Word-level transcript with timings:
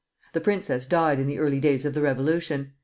The 0.33 0.41
princess 0.41 0.87
died 0.87 1.19
in 1.19 1.27
the 1.27 1.37
early 1.37 1.59
days 1.59 1.85
of 1.85 1.93
the 1.93 2.01
Revolution. 2.01 2.73